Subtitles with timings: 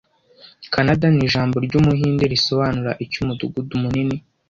[0.73, 4.17] Kanada nijambo ryumuhinde risobanura icyo Umudugudu munini